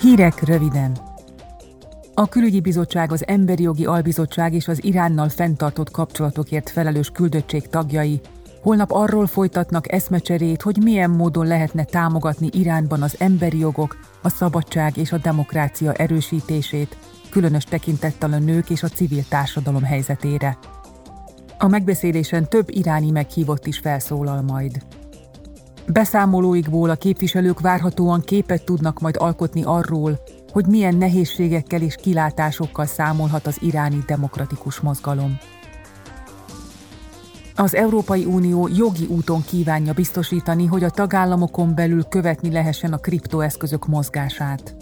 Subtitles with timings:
[0.00, 0.96] Hírek röviden.
[2.14, 8.20] A Külügyi Bizottság, az Emberi Jogi Albizottság és az Iránnal fenntartott kapcsolatokért felelős küldöttség tagjai
[8.62, 14.96] holnap arról folytatnak eszmecserét, hogy milyen módon lehetne támogatni Iránban az emberi jogok, a szabadság
[14.96, 16.96] és a demokrácia erősítését,
[17.30, 20.58] különös tekintettel a nők és a civil társadalom helyzetére.
[21.58, 24.82] A megbeszélésen több iráni meghívott is felszólal majd.
[25.92, 30.18] Beszámolóikból a képviselők várhatóan képet tudnak majd alkotni arról,
[30.52, 35.38] hogy milyen nehézségekkel és kilátásokkal számolhat az iráni demokratikus mozgalom.
[37.54, 43.86] Az Európai Unió jogi úton kívánja biztosítani, hogy a tagállamokon belül követni lehessen a kriptoeszközök
[43.86, 44.74] mozgását.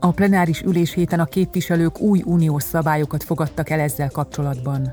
[0.00, 4.92] A plenáris ülés héten a képviselők új uniós szabályokat fogadtak el ezzel kapcsolatban.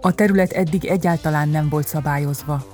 [0.00, 2.73] A terület eddig egyáltalán nem volt szabályozva.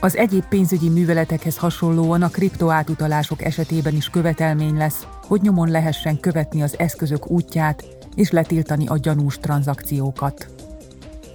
[0.00, 6.62] Az egyéb pénzügyi műveletekhez hasonlóan a kriptoátutalások esetében is követelmény lesz, hogy nyomon lehessen követni
[6.62, 10.48] az eszközök útját és letiltani a gyanús tranzakciókat.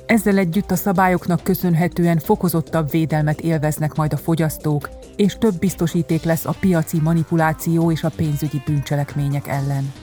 [0.06, 6.46] Ezzel együtt a szabályoknak köszönhetően fokozottabb védelmet élveznek majd a fogyasztók, és több biztosíték lesz
[6.46, 9.94] a piaci manipuláció és a pénzügyi bűncselekmények ellen.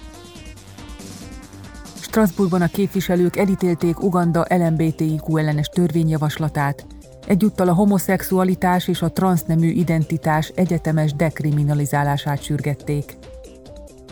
[2.08, 6.86] Strasbourgban a képviselők elítélték Uganda LMBTIQ ellenes törvényjavaslatát,
[7.26, 13.16] egyúttal a homoszexualitás és a transznemű identitás egyetemes dekriminalizálását sürgették.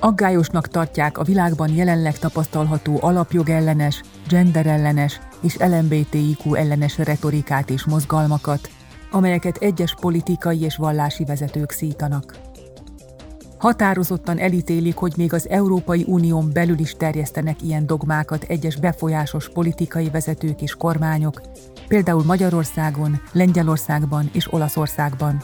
[0.01, 8.69] Aggályosnak tartják a világban jelenleg tapasztalható alapjogellenes, genderellenes és LMBTIQ ellenes retorikát és mozgalmakat,
[9.11, 12.39] amelyeket egyes politikai és vallási vezetők szítanak.
[13.59, 20.11] Határozottan elítélik, hogy még az Európai Unión belül is terjesztenek ilyen dogmákat egyes befolyásos politikai
[20.11, 21.41] vezetők és kormányok,
[21.89, 25.43] például Magyarországon, Lengyelországban és Olaszországban.